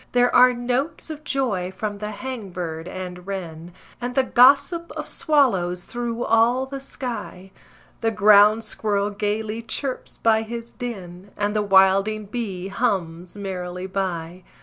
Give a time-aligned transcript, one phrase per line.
[0.13, 5.07] There are notes of joy from the hang bird and wren, And the gossip of
[5.07, 7.51] swallows through all the sky;
[7.99, 14.43] The ground squirrel gaily chirps by his den, And the wilding bee hums merrily by.